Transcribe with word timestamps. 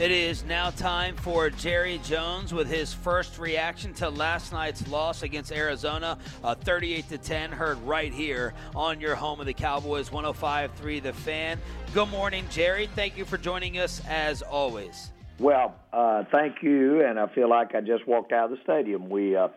It 0.00 0.12
is 0.12 0.46
now 0.46 0.70
time 0.70 1.14
for 1.14 1.50
Jerry 1.50 2.00
Jones 2.04 2.54
with 2.54 2.70
his 2.70 2.94
first 2.94 3.38
reaction 3.38 3.92
to 3.94 4.08
last 4.08 4.50
night's 4.50 4.88
loss 4.88 5.22
against 5.22 5.52
Arizona, 5.52 6.16
uh, 6.42 6.54
38 6.54 7.10
to 7.10 7.18
10, 7.18 7.52
heard 7.52 7.78
right 7.82 8.10
here 8.10 8.54
on 8.74 8.98
your 8.98 9.14
home 9.14 9.40
of 9.40 9.46
the 9.46 9.52
Cowboys, 9.52 10.08
105.3 10.08 11.02
The 11.02 11.12
Fan. 11.12 11.58
Good 11.92 12.08
morning, 12.08 12.46
Jerry. 12.48 12.88
Thank 12.94 13.18
you 13.18 13.26
for 13.26 13.36
joining 13.36 13.78
us 13.78 14.00
as 14.08 14.40
always. 14.40 15.10
Well, 15.38 15.74
uh, 15.92 16.24
thank 16.32 16.62
you, 16.62 17.04
and 17.04 17.20
I 17.20 17.26
feel 17.34 17.50
like 17.50 17.74
I 17.74 17.82
just 17.82 18.08
walked 18.08 18.32
out 18.32 18.50
of 18.50 18.52
the 18.52 18.62
stadium. 18.62 19.10
We 19.10 19.36
uh, 19.36 19.48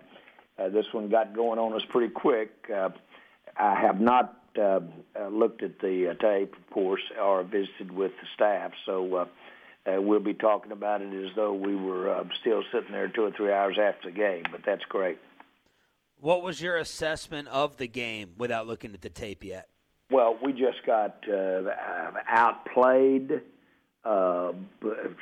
uh 0.60 0.68
this 0.68 0.88
one 0.91 1.07
got 1.07 1.34
going 1.34 1.57
on 1.57 1.71
us 1.71 1.86
pretty 1.88 2.12
quick. 2.14 2.52
Uh, 2.70 2.89
I 3.55 3.80
have 3.80 4.02
not 4.02 4.38
uh, 4.62 4.82
looked 5.32 5.64
at 5.64 5.80
the 5.80 6.18
tape, 6.20 6.54
of 6.54 6.70
course, 6.73 7.04
or 7.18 7.44
visited 7.44 7.94
with 7.94 8.12
the 8.20 8.28
staff, 8.36 8.73
so 8.86 9.30
uh, 9.86 10.02
we'll 10.02 10.20
be 10.20 10.34
talking 10.34 10.71
about 10.71 11.02
it 11.02 11.13
as 11.13 11.31
though 11.36 11.54
we 11.54 11.75
were 11.75 12.13
uh, 12.13 12.23
still 12.39 12.64
sitting 12.71 12.92
there 12.92 13.07
two 13.10 13.23
or 13.23 13.32
three 13.32 13.51
hours 13.51 13.78
after 13.82 14.09
the 14.09 14.15
game. 14.15 14.43
But 14.51 14.61
that's 14.65 14.83
great. 14.89 15.18
What 16.19 16.42
was 16.42 16.61
your 16.61 16.78
assessment 16.78 17.50
of 17.50 17.78
the 17.78 17.87
game 17.87 18.32
without 18.37 18.65
looking 18.65 18.93
at 18.93 19.01
the 19.01 19.09
tape 19.09 19.43
yet? 19.43 19.68
Well, 20.09 20.37
we 20.42 20.54
just 20.54 20.86
got 20.86 21.18
uh, 21.28 21.64
outplayed. 22.29 23.42
Uh, 24.06 24.54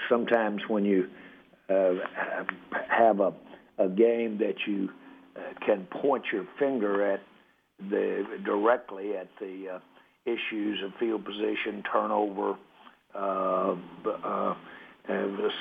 sometimes 0.10 0.62
when 0.68 0.86
you 0.86 1.08
uh, 1.70 1.94
have 2.90 3.20
a, 3.20 3.34
a 3.80 3.90
game 3.90 4.38
that 4.40 4.56
you 4.68 4.90
uh, 5.36 5.66
can 5.66 5.88
point 6.02 6.26
your 6.32 6.46
finger 6.60 7.14
at 7.14 7.22
the 7.90 8.26
directly 8.46 9.16
at 9.16 9.30
the 9.40 9.76
uh, 9.76 9.80
issues 10.26 10.84
of 10.84 10.92
field 11.00 11.26
position, 11.26 11.84
turnover, 11.92 12.56
uh, 13.16 13.76
uh, 14.06 14.56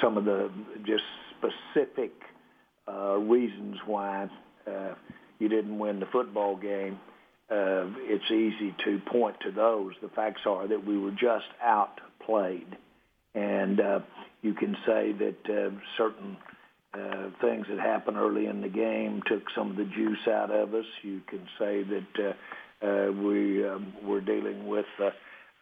some 0.01 0.17
of 0.17 0.25
the 0.25 0.51
just 0.85 1.05
specific 1.39 2.13
uh, 2.89 3.17
reasons 3.17 3.77
why 3.87 4.29
uh, 4.67 4.95
you 5.39 5.49
didn't 5.49 5.79
win 5.79 6.01
the 6.01 6.07
football 6.07 6.57
game. 6.57 6.99
Uh, 7.51 7.91
it's 8.03 8.31
easy 8.31 8.75
to 8.85 9.01
point 9.11 9.37
to 9.41 9.51
those. 9.51 9.95
The 10.01 10.09
facts 10.09 10.43
are 10.47 10.69
that 10.69 10.87
we 10.87 10.97
were 10.97 11.11
just 11.11 11.49
outplayed, 11.63 12.77
and 13.35 13.81
uh, 13.81 14.01
you 14.43 14.55
can 14.55 14.77
say 14.87 15.13
that 15.13 15.51
uh, 15.51 15.71
certain 15.97 16.37
uh, 16.95 17.31
things 17.41 17.67
that 17.69 17.81
happened 17.81 18.17
early 18.17 18.47
in 18.47 18.61
the 18.61 18.69
game 18.69 19.23
took 19.27 19.43
some 19.55 19.71
of 19.71 19.77
the 19.77 19.85
juice 19.85 20.27
out 20.29 20.51
of 20.51 20.75
us. 20.75 20.85
You 21.03 21.21
can 21.29 21.47
say 21.59 21.83
that 21.83 22.35
uh, 22.83 22.87
uh, 22.87 23.13
we 23.13 23.67
um, 23.67 23.93
were 24.05 24.21
dealing 24.21 24.67
with. 24.69 24.87
Uh, 25.03 25.11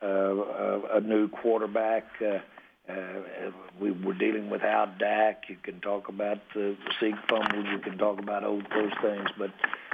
a 0.02 1.00
new 1.00 1.28
quarterback. 1.28 2.04
Uh, 2.20 2.38
uh, 2.88 3.50
we 3.78 3.91
were 3.91 4.14
dealing 4.14 4.48
without 4.48 4.98
Dak. 4.98 5.44
You 5.48 5.56
can 5.62 5.80
talk 5.80 6.08
about 6.08 6.38
the 6.54 6.77
Zeke 6.98 7.16
fumble. 7.28 7.64
You 7.64 7.78
can 7.78 7.98
talk 7.98 8.19
about 8.19 8.44
all 8.44 8.62
those 8.74 8.92
things. 9.02 9.28
But 9.36 9.50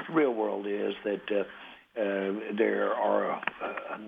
the 0.06 0.12
real 0.12 0.32
world 0.32 0.66
is 0.68 0.94
that 1.04 1.22
uh, 1.30 2.00
uh, 2.00 2.32
there 2.56 2.94
are 2.94 3.32
uh, 3.32 3.98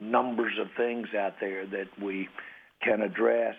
numbers 0.00 0.58
of 0.58 0.68
things 0.76 1.08
out 1.14 1.34
there 1.40 1.64
that 1.66 1.88
we 2.00 2.28
can 2.82 3.02
address. 3.02 3.56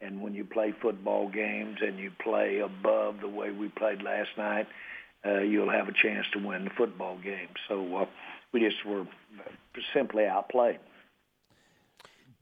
And 0.00 0.22
when 0.22 0.34
you 0.34 0.44
play 0.44 0.72
football 0.80 1.28
games 1.28 1.78
and 1.80 1.98
you 1.98 2.12
play 2.22 2.60
above 2.60 3.20
the 3.20 3.28
way 3.28 3.50
we 3.50 3.68
played 3.68 4.02
last 4.02 4.30
night, 4.36 4.66
uh, 5.24 5.40
you'll 5.40 5.70
have 5.70 5.88
a 5.88 5.92
chance 5.92 6.26
to 6.32 6.38
win 6.38 6.64
the 6.64 6.70
football 6.70 7.16
game. 7.18 7.48
So 7.68 7.96
uh, 7.96 8.06
we 8.52 8.60
just 8.60 8.84
were 8.84 9.06
simply 9.92 10.26
outplayed. 10.26 10.78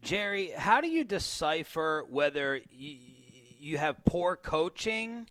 Jerry, 0.03 0.51
how 0.57 0.81
do 0.81 0.89
you 0.89 1.05
decipher 1.05 2.07
whether 2.09 2.61
you, 2.71 2.97
you 3.59 3.79
have 3.79 4.05
poor 4.05 4.37
coaching 4.37 5.27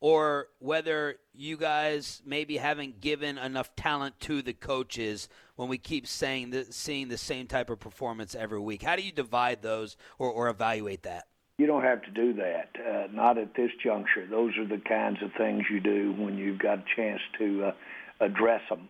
or 0.00 0.48
whether 0.58 1.16
you 1.34 1.56
guys 1.56 2.22
maybe 2.24 2.56
haven't 2.56 3.00
given 3.00 3.38
enough 3.38 3.74
talent 3.76 4.18
to 4.20 4.42
the 4.42 4.52
coaches 4.52 5.28
when 5.56 5.68
we 5.68 5.78
keep 5.78 6.06
saying 6.06 6.50
the, 6.50 6.66
seeing 6.70 7.08
the 7.08 7.18
same 7.18 7.46
type 7.46 7.70
of 7.70 7.80
performance 7.80 8.34
every 8.34 8.60
week? 8.60 8.82
How 8.82 8.96
do 8.96 9.02
you 9.02 9.12
divide 9.12 9.62
those 9.62 9.96
or, 10.18 10.30
or 10.30 10.48
evaluate 10.48 11.02
that? 11.04 11.26
You 11.58 11.66
don't 11.66 11.82
have 11.82 12.02
to 12.02 12.10
do 12.12 12.34
that, 12.34 12.70
uh, 12.78 13.08
not 13.12 13.36
at 13.36 13.54
this 13.54 13.70
juncture. 13.82 14.26
Those 14.28 14.56
are 14.58 14.66
the 14.66 14.80
kinds 14.88 15.18
of 15.22 15.30
things 15.36 15.64
you 15.68 15.80
do 15.80 16.14
when 16.16 16.38
you've 16.38 16.60
got 16.60 16.78
a 16.78 16.84
chance 16.94 17.20
to 17.38 17.64
uh, 17.64 17.72
address 18.20 18.62
them 18.68 18.88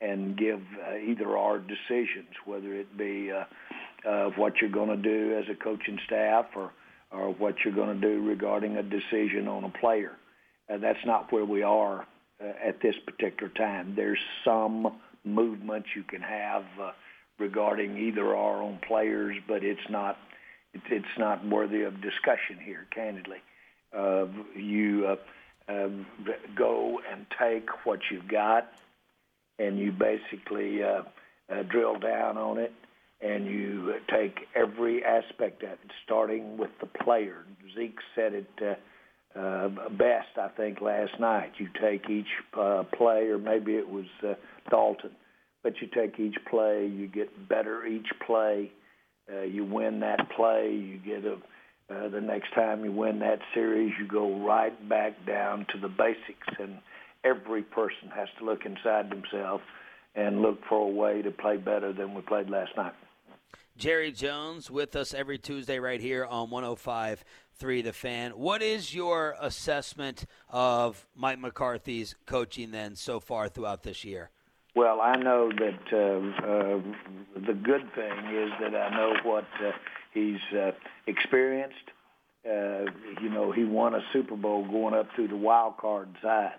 and 0.00 0.36
give 0.36 0.60
uh, 0.86 0.96
either 0.96 1.36
our 1.36 1.58
decisions, 1.58 2.28
whether 2.46 2.72
it 2.74 2.96
be 2.96 3.30
uh, 3.30 3.44
of 4.06 4.34
what 4.36 4.60
you're 4.60 4.70
going 4.70 4.88
to 4.88 4.96
do 4.96 5.36
as 5.36 5.44
a 5.50 5.54
coaching 5.54 5.98
staff 6.06 6.46
or, 6.54 6.70
or 7.10 7.32
what 7.34 7.56
you're 7.64 7.74
going 7.74 8.00
to 8.00 8.08
do 8.08 8.22
regarding 8.22 8.76
a 8.76 8.82
decision 8.82 9.48
on 9.48 9.64
a 9.64 9.68
player. 9.68 10.12
Uh, 10.72 10.78
that's 10.78 11.04
not 11.04 11.32
where 11.32 11.44
we 11.44 11.62
are 11.62 12.06
uh, 12.40 12.52
at 12.64 12.80
this 12.80 12.94
particular 13.04 13.52
time. 13.52 13.94
There's 13.96 14.18
some 14.44 14.96
movement 15.24 15.86
you 15.96 16.04
can 16.04 16.22
have 16.22 16.64
uh, 16.80 16.92
regarding 17.38 17.98
either 17.98 18.34
our 18.34 18.62
own 18.62 18.78
players, 18.86 19.36
but 19.46 19.64
it's 19.64 19.90
not 19.90 20.18
it's 20.90 21.18
not 21.18 21.46
worthy 21.46 21.82
of 21.82 22.02
discussion 22.02 22.58
here, 22.62 22.86
candidly. 22.90 23.38
Uh, 23.96 24.26
you 24.54 25.06
uh, 25.06 25.72
um, 25.72 26.06
go 26.54 27.00
and 27.10 27.24
take 27.38 27.86
what 27.86 28.00
you've 28.10 28.28
got, 28.28 28.70
and 29.58 29.78
you 29.78 29.90
basically 29.90 30.82
uh, 30.82 31.02
uh, 31.50 31.62
drill 31.62 31.98
down 31.98 32.36
on 32.36 32.58
it 32.58 32.72
and 33.26 33.46
you 33.46 33.94
take 34.12 34.36
every 34.54 35.04
aspect 35.04 35.62
of 35.62 35.70
it, 35.70 35.78
starting 36.04 36.56
with 36.56 36.70
the 36.80 36.86
player. 36.86 37.44
Zeke 37.74 37.98
said 38.14 38.32
it 38.34 38.50
uh, 38.62 39.38
uh, 39.38 39.68
best, 39.90 40.38
I 40.40 40.48
think, 40.56 40.80
last 40.80 41.18
night. 41.18 41.52
You 41.58 41.68
take 41.80 42.08
each 42.08 42.26
uh, 42.58 42.84
play, 42.96 43.26
or 43.28 43.38
maybe 43.38 43.72
it 43.72 43.88
was 43.88 44.06
uh, 44.22 44.34
Dalton, 44.70 45.10
but 45.62 45.74
you 45.80 45.88
take 45.94 46.18
each 46.20 46.36
play, 46.48 46.86
you 46.86 47.08
get 47.08 47.48
better 47.48 47.84
each 47.86 48.06
play. 48.26 48.70
Uh, 49.32 49.42
you 49.42 49.64
win 49.64 50.00
that 50.00 50.30
play, 50.36 50.70
you 50.72 50.98
get 50.98 51.24
a. 51.24 51.36
Uh, 51.88 52.08
the 52.08 52.20
next 52.20 52.52
time 52.52 52.84
you 52.84 52.90
win 52.90 53.20
that 53.20 53.38
series, 53.54 53.92
you 54.00 54.08
go 54.08 54.44
right 54.44 54.88
back 54.88 55.12
down 55.24 55.64
to 55.72 55.78
the 55.80 55.88
basics, 55.88 56.48
and 56.58 56.78
every 57.24 57.62
person 57.62 58.10
has 58.14 58.28
to 58.38 58.44
look 58.44 58.64
inside 58.64 59.08
themselves 59.08 59.62
and 60.16 60.42
look 60.42 60.58
for 60.68 60.88
a 60.88 60.90
way 60.90 61.22
to 61.22 61.30
play 61.30 61.56
better 61.56 61.92
than 61.92 62.12
we 62.12 62.22
played 62.22 62.50
last 62.50 62.70
night. 62.76 62.92
Jerry 63.76 64.10
Jones 64.10 64.70
with 64.70 64.96
us 64.96 65.12
every 65.12 65.36
Tuesday 65.36 65.78
right 65.78 66.00
here 66.00 66.24
on 66.24 66.48
105 66.48 67.22
3 67.58 67.82
The 67.82 67.92
Fan. 67.92 68.30
What 68.30 68.62
is 68.62 68.94
your 68.94 69.36
assessment 69.38 70.24
of 70.48 71.06
Mike 71.14 71.38
McCarthy's 71.38 72.14
coaching 72.24 72.70
then 72.70 72.96
so 72.96 73.20
far 73.20 73.48
throughout 73.48 73.82
this 73.82 74.02
year? 74.02 74.30
Well, 74.74 75.00
I 75.02 75.16
know 75.16 75.50
that 75.50 75.92
uh, 75.92 76.46
uh, 76.46 77.42
the 77.46 77.52
good 77.52 77.92
thing 77.94 78.18
is 78.34 78.50
that 78.60 78.74
I 78.74 78.96
know 78.96 79.14
what 79.24 79.46
uh, 79.62 79.72
he's 80.12 80.40
uh, 80.54 80.72
experienced. 81.06 81.76
Uh, 82.46 82.84
you 83.20 83.28
know, 83.28 83.52
he 83.52 83.64
won 83.64 83.94
a 83.94 84.00
Super 84.12 84.36
Bowl 84.36 84.66
going 84.66 84.94
up 84.94 85.08
through 85.14 85.28
the 85.28 85.36
wild 85.36 85.76
card 85.76 86.08
side. 86.22 86.58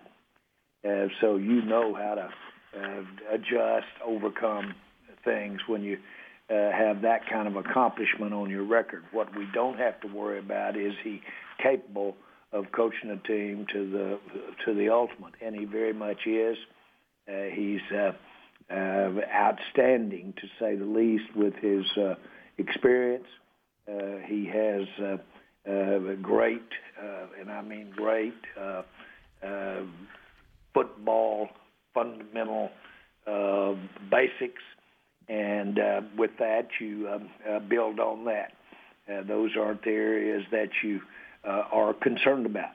Uh, 0.88 1.06
so 1.20 1.36
you 1.36 1.62
know 1.62 1.94
how 1.94 2.14
to 2.14 2.28
adjust, 3.32 3.86
overcome 4.04 4.74
things 5.24 5.60
when 5.66 5.82
you– 5.82 5.98
uh, 6.50 6.72
have 6.72 7.02
that 7.02 7.28
kind 7.30 7.46
of 7.46 7.56
accomplishment 7.56 8.32
on 8.32 8.50
your 8.50 8.64
record. 8.64 9.04
What 9.12 9.36
we 9.36 9.46
don't 9.52 9.78
have 9.78 10.00
to 10.00 10.08
worry 10.08 10.38
about 10.38 10.76
is 10.76 10.94
he 11.04 11.20
capable 11.62 12.16
of 12.52 12.72
coaching 12.72 13.10
a 13.10 13.16
team 13.28 13.66
to 13.72 13.90
the 13.90 14.18
to 14.64 14.74
the 14.74 14.88
ultimate, 14.88 15.34
and 15.44 15.54
he 15.54 15.64
very 15.64 15.92
much 15.92 16.26
is. 16.26 16.56
Uh, 17.28 17.42
he's 17.52 17.80
uh, 17.94 18.12
uh, 18.72 19.10
outstanding 19.34 20.32
to 20.40 20.46
say 20.58 20.74
the 20.76 20.84
least 20.84 21.36
with 21.36 21.54
his 21.56 21.84
uh, 21.98 22.14
experience. 22.56 23.26
Uh, 23.86 24.18
he 24.26 24.46
has 24.46 24.86
uh, 25.02 25.70
uh, 25.70 25.98
great, 26.22 26.68
uh, 27.02 27.26
and 27.38 27.50
I 27.50 27.60
mean 27.62 27.90
great, 27.94 28.34
uh, 28.58 28.82
uh, 29.46 29.82
football 30.72 31.48
fundamental 31.92 32.70
uh, 33.26 33.74
basics 34.10 34.62
and 35.28 35.78
uh, 35.78 36.00
with 36.16 36.30
that, 36.38 36.68
you 36.80 37.08
um, 37.08 37.28
uh, 37.48 37.58
build 37.58 38.00
on 38.00 38.24
that. 38.24 38.52
Uh, 39.10 39.22
those 39.22 39.50
aren't 39.58 39.82
the 39.84 39.90
areas 39.90 40.44
that 40.50 40.70
you 40.82 41.00
uh, 41.44 41.64
are 41.70 41.94
concerned 41.94 42.46
about. 42.46 42.72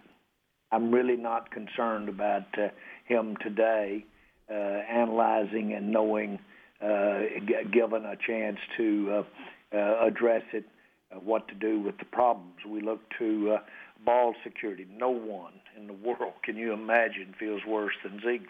I'm 0.71 0.91
really 0.91 1.17
not 1.17 1.51
concerned 1.51 2.09
about 2.09 2.45
uh, 2.57 2.69
him 3.05 3.37
today 3.41 4.05
uh, 4.49 4.53
analyzing 4.53 5.73
and 5.73 5.91
knowing, 5.91 6.39
uh, 6.81 7.19
g- 7.47 7.55
given 7.71 8.05
a 8.05 8.15
chance 8.15 8.57
to 8.77 9.25
address 9.71 10.43
it, 10.53 10.65
what 11.23 11.47
to 11.47 11.55
do 11.55 11.79
with 11.79 11.97
the 11.97 12.05
problems. 12.05 12.55
We 12.67 12.81
look 12.81 13.01
to 13.19 13.57
ball 14.05 14.33
security. 14.43 14.85
No 14.97 15.09
one 15.09 15.53
in 15.77 15.87
the 15.87 15.93
world, 15.93 16.33
can 16.43 16.57
you 16.57 16.73
imagine, 16.73 17.33
feels 17.39 17.61
worse 17.67 17.93
than 18.03 18.19
Zeke. 18.21 18.47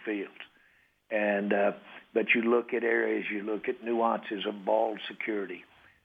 And 1.14 1.54
uh, 1.54 1.72
but 2.14 2.34
you 2.36 2.42
look 2.42 2.74
at 2.74 2.84
areas, 2.84 3.26
you 3.32 3.44
look 3.44 3.70
at 3.70 3.84
nuances 3.84 4.46
of 4.48 4.66
ball 4.66 4.98
security. 5.08 5.64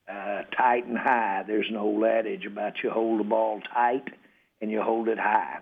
uh, 0.08 0.42
tight 0.56 0.86
and 0.86 0.96
high. 0.96 1.44
There's 1.46 1.68
an 1.68 1.76
old 1.76 2.04
adage 2.04 2.46
about 2.46 2.82
you 2.82 2.90
hold 2.90 3.20
the 3.20 3.24
ball 3.24 3.60
tight 3.72 4.08
and 4.60 4.70
you 4.70 4.82
hold 4.82 5.08
it 5.08 5.18
high, 5.18 5.58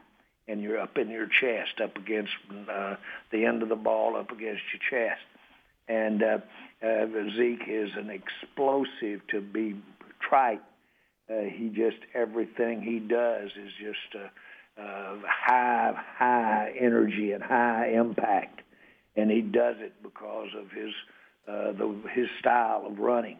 and 0.48 0.62
you're 0.62 0.78
up 0.80 0.96
in 0.96 1.10
your 1.10 1.26
chest, 1.26 1.80
up 1.82 1.96
against 1.96 2.32
uh, 2.70 2.96
the 3.30 3.44
end 3.44 3.62
of 3.62 3.68
the 3.68 3.76
ball, 3.76 4.16
up 4.16 4.30
against 4.30 4.62
your 4.72 4.80
chest. 5.10 5.20
And 5.88 6.22
uh, 6.22 6.38
uh, 6.82 7.06
Zeke 7.36 7.68
is 7.68 7.90
an 7.96 8.10
explosive 8.10 9.20
to 9.28 9.40
be 9.40 9.76
trite. 10.20 10.62
Uh, 11.28 11.42
he 11.42 11.68
just 11.68 11.98
everything 12.14 12.80
he 12.82 13.00
does 13.00 13.50
is 13.50 13.72
just 13.78 14.14
uh, 14.14 14.80
uh, 14.80 15.16
high, 15.26 15.92
high 16.16 16.72
energy 16.78 17.32
and 17.32 17.42
high 17.42 17.88
impact, 17.88 18.62
and 19.16 19.30
he 19.30 19.40
does 19.40 19.76
it 19.78 19.94
because 20.02 20.48
of 20.58 20.70
his 20.70 20.92
uh, 21.48 21.72
the 21.72 22.02
his 22.12 22.28
style 22.40 22.84
of 22.86 22.98
running, 22.98 23.38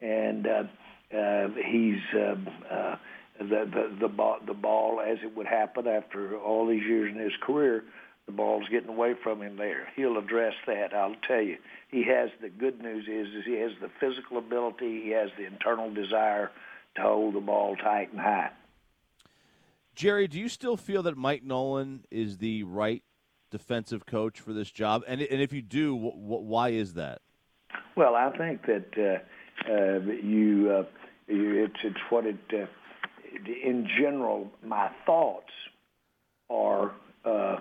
and 0.00 0.46
uh, 0.46 0.62
uh, 1.16 1.48
he's 1.54 2.00
uh, 2.14 2.36
uh, 2.72 2.96
the 3.38 3.64
the 3.66 3.96
the 4.00 4.08
ball, 4.08 4.38
the 4.46 4.54
ball 4.54 5.00
as 5.00 5.18
it 5.22 5.36
would 5.36 5.46
happen 5.46 5.86
after 5.86 6.38
all 6.38 6.66
these 6.66 6.84
years 6.84 7.12
in 7.14 7.20
his 7.20 7.32
career. 7.42 7.84
The 8.26 8.32
ball's 8.32 8.68
getting 8.70 8.90
away 8.90 9.14
from 9.20 9.42
him 9.42 9.56
there. 9.56 9.88
He'll 9.96 10.16
address 10.16 10.54
that. 10.68 10.94
I'll 10.94 11.16
tell 11.26 11.40
you. 11.40 11.56
He 11.88 12.04
has 12.04 12.30
the 12.40 12.48
good 12.48 12.80
news 12.80 13.08
is, 13.08 13.34
is 13.34 13.44
he 13.44 13.58
has 13.58 13.72
the 13.80 13.90
physical 13.98 14.38
ability. 14.38 15.02
He 15.02 15.10
has 15.10 15.30
the 15.36 15.46
internal 15.46 15.92
desire 15.92 16.52
to 16.94 17.02
hold 17.02 17.34
the 17.34 17.40
ball 17.40 17.74
tight 17.74 18.12
and 18.12 18.20
high. 18.20 18.50
Jerry, 19.96 20.28
do 20.28 20.38
you 20.38 20.48
still 20.48 20.76
feel 20.76 21.02
that 21.02 21.16
Mike 21.16 21.42
Nolan 21.42 22.04
is 22.10 22.38
the 22.38 22.62
right 22.62 23.02
defensive 23.50 24.06
coach 24.06 24.40
for 24.40 24.52
this 24.52 24.70
job? 24.70 25.02
And 25.06 25.20
and 25.20 25.40
if 25.40 25.52
you 25.52 25.62
do, 25.62 25.96
wh- 25.96 26.14
wh- 26.14 26.44
why 26.44 26.70
is 26.70 26.94
that? 26.94 27.20
Well, 27.96 28.14
I 28.14 28.36
think 28.36 28.66
that 28.66 28.86
uh, 28.96 29.70
uh, 29.70 29.98
you, 30.22 30.70
uh, 30.70 30.84
you, 31.32 31.64
it's 31.64 31.80
it's 31.84 32.00
what 32.08 32.26
it. 32.26 32.36
Uh, 32.52 32.66
in 33.64 33.88
general, 33.98 34.50
my 34.64 34.90
thoughts 35.06 35.52
are. 36.48 36.92
Uh, 37.24 37.58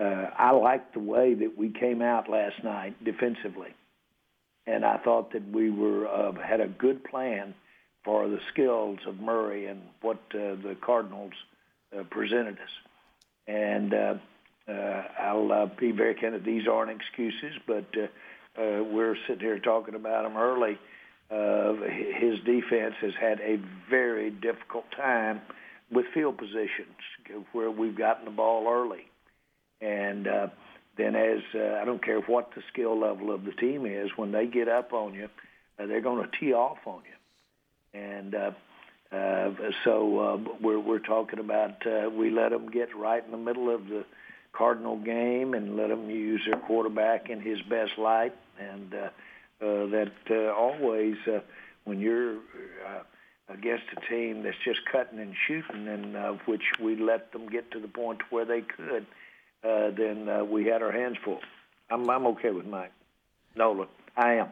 uh, 0.00 0.30
I 0.36 0.50
like 0.52 0.94
the 0.94 1.00
way 1.00 1.34
that 1.34 1.56
we 1.56 1.68
came 1.70 2.00
out 2.02 2.28
last 2.28 2.64
night 2.64 3.04
defensively, 3.04 3.74
and 4.66 4.84
I 4.84 4.96
thought 4.98 5.32
that 5.32 5.46
we 5.52 5.70
were 5.70 6.32
had 6.42 6.60
a 6.60 6.66
good 6.66 7.04
plan 7.04 7.54
for 8.04 8.26
the 8.28 8.40
skills 8.52 8.98
of 9.06 9.20
Murray 9.20 9.66
and 9.66 9.82
what 10.00 10.18
the 10.32 10.76
Cardinals 10.80 11.34
presented 12.10 12.54
us. 12.54 12.70
And 13.46 13.92
uh, 14.68 15.02
I'll 15.20 15.52
uh, 15.52 15.66
be 15.78 15.92
very 15.92 16.14
candid; 16.14 16.44
these 16.44 16.66
aren't 16.68 16.90
excuses, 16.90 17.58
but 17.66 17.86
uh, 17.96 18.60
uh, 18.60 18.82
we're 18.84 19.16
sitting 19.26 19.40
here 19.40 19.58
talking 19.58 19.94
about 19.94 20.24
him 20.24 20.36
early. 20.36 20.78
Uh, 21.30 21.74
his 22.18 22.38
defense 22.40 22.94
has 23.00 23.12
had 23.18 23.40
a 23.40 23.58
very 23.88 24.30
difficult 24.30 24.84
time 24.94 25.40
with 25.90 26.06
field 26.12 26.36
positions 26.36 27.42
where 27.52 27.70
we've 27.70 27.96
gotten 27.96 28.24
the 28.24 28.30
ball 28.30 28.66
early. 28.68 29.06
And 29.80 30.28
uh, 30.28 30.48
then, 30.96 31.16
as 31.16 31.40
uh, 31.54 31.78
I 31.80 31.84
don't 31.84 32.04
care 32.04 32.20
what 32.20 32.50
the 32.54 32.62
skill 32.72 32.98
level 32.98 33.34
of 33.34 33.44
the 33.44 33.52
team 33.52 33.86
is, 33.86 34.10
when 34.16 34.32
they 34.32 34.46
get 34.46 34.68
up 34.68 34.92
on 34.92 35.14
you, 35.14 35.28
uh, 35.78 35.86
they're 35.86 36.00
going 36.00 36.22
to 36.22 36.38
tee 36.38 36.52
off 36.52 36.78
on 36.86 37.02
you. 37.04 38.00
And 38.00 38.34
uh, 38.34 38.50
uh, 39.14 39.50
so 39.84 40.18
uh, 40.18 40.54
we're 40.60 40.80
we're 40.80 40.98
talking 40.98 41.38
about 41.38 41.86
uh, 41.86 42.08
we 42.08 42.30
let 42.30 42.50
them 42.50 42.70
get 42.70 42.96
right 42.96 43.22
in 43.24 43.30
the 43.30 43.36
middle 43.36 43.74
of 43.74 43.86
the 43.88 44.04
Cardinal 44.52 44.96
game 44.98 45.54
and 45.54 45.76
let 45.76 45.88
them 45.88 46.10
use 46.10 46.42
their 46.48 46.60
quarterback 46.60 47.30
in 47.30 47.40
his 47.40 47.60
best 47.62 47.92
light, 47.98 48.34
and 48.58 48.94
uh, 48.94 48.96
uh, 49.64 49.86
that 49.86 50.12
uh, 50.30 50.52
always 50.52 51.16
uh, 51.26 51.40
when 51.84 52.00
you're 52.00 52.36
uh, 52.86 53.02
against 53.48 53.84
a 53.96 54.00
team 54.08 54.42
that's 54.42 54.56
just 54.64 54.80
cutting 54.90 55.18
and 55.18 55.34
shooting, 55.46 55.88
and 55.88 56.16
uh, 56.16 56.32
which 56.46 56.62
we 56.80 56.96
let 56.96 57.32
them 57.32 57.48
get 57.48 57.70
to 57.70 57.80
the 57.80 57.88
point 57.88 58.20
where 58.30 58.44
they 58.44 58.60
could, 58.60 59.06
uh, 59.64 59.90
then 59.90 60.28
uh, 60.28 60.44
we 60.44 60.66
had 60.66 60.82
our 60.82 60.92
hands 60.92 61.16
full. 61.24 61.40
I'm 61.90 62.08
I'm 62.10 62.26
okay 62.28 62.50
with 62.50 62.66
Mike 62.66 62.92
Nolan. 63.56 63.88
I 64.16 64.34
am. 64.34 64.48